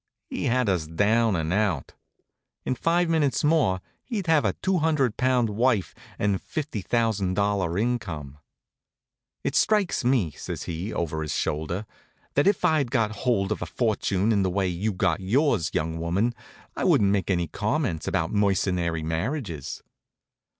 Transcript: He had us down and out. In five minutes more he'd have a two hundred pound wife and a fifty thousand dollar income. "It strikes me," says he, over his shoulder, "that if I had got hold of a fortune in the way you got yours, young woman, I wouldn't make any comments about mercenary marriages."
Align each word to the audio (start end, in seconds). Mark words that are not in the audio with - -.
He 0.31 0.45
had 0.45 0.67
us 0.67 0.87
down 0.87 1.35
and 1.35 1.53
out. 1.53 1.93
In 2.65 2.73
five 2.73 3.07
minutes 3.07 3.43
more 3.43 3.81
he'd 4.01 4.25
have 4.25 4.45
a 4.45 4.53
two 4.53 4.79
hundred 4.79 5.15
pound 5.15 5.51
wife 5.51 5.93
and 6.17 6.33
a 6.33 6.39
fifty 6.39 6.81
thousand 6.81 7.35
dollar 7.35 7.77
income. 7.77 8.39
"It 9.43 9.53
strikes 9.53 10.03
me," 10.03 10.31
says 10.31 10.63
he, 10.63 10.91
over 10.91 11.21
his 11.21 11.35
shoulder, 11.35 11.85
"that 12.33 12.47
if 12.47 12.65
I 12.65 12.79
had 12.79 12.89
got 12.89 13.11
hold 13.11 13.51
of 13.51 13.61
a 13.61 13.67
fortune 13.67 14.31
in 14.31 14.41
the 14.41 14.49
way 14.49 14.67
you 14.67 14.91
got 14.91 15.19
yours, 15.19 15.69
young 15.71 15.99
woman, 15.99 16.33
I 16.75 16.83
wouldn't 16.83 17.11
make 17.11 17.29
any 17.29 17.45
comments 17.45 18.07
about 18.07 18.31
mercenary 18.31 19.03
marriages." 19.03 19.83